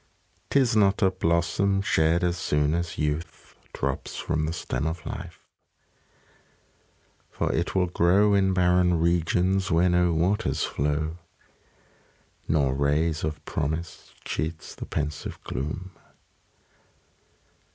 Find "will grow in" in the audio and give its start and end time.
7.75-8.51